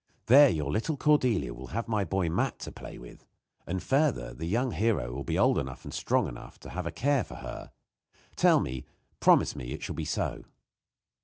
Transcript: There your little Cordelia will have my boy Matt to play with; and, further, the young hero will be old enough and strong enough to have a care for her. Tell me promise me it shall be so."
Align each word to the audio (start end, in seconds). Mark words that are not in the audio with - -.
There 0.25 0.49
your 0.49 0.71
little 0.71 0.97
Cordelia 0.97 1.53
will 1.53 1.67
have 1.77 1.87
my 1.87 2.03
boy 2.03 2.27
Matt 2.27 2.57
to 2.61 2.71
play 2.71 2.97
with; 2.97 3.23
and, 3.67 3.83
further, 3.83 4.33
the 4.33 4.47
young 4.47 4.71
hero 4.71 5.13
will 5.13 5.23
be 5.23 5.37
old 5.37 5.59
enough 5.59 5.85
and 5.85 5.93
strong 5.93 6.27
enough 6.27 6.59
to 6.61 6.71
have 6.71 6.87
a 6.87 6.91
care 6.91 7.23
for 7.23 7.35
her. 7.35 7.71
Tell 8.35 8.59
me 8.59 8.83
promise 9.19 9.55
me 9.55 9.73
it 9.73 9.83
shall 9.83 9.93
be 9.93 10.05
so." 10.05 10.43